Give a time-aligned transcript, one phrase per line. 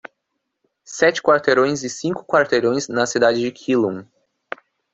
[0.87, 4.03] Sete quarteirões e cinco quarteirões na cidade de Keelung